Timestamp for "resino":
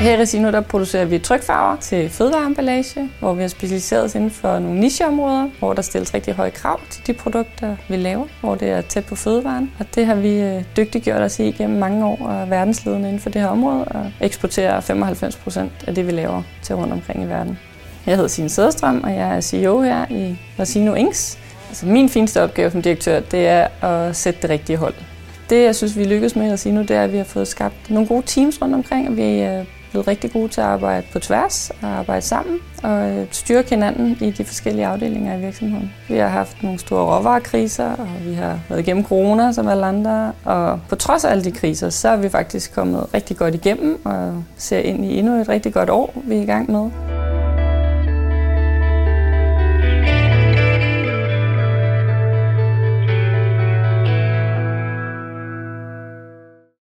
0.20-0.50, 20.58-20.94